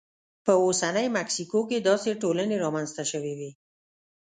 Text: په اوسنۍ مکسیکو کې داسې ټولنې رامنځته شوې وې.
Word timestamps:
په 0.45 0.53
اوسنۍ 0.65 1.07
مکسیکو 1.17 1.59
کې 1.69 1.77
داسې 1.89 2.09
ټولنې 2.21 2.55
رامنځته 2.65 3.03
شوې 3.11 3.33
وې. 3.39 3.51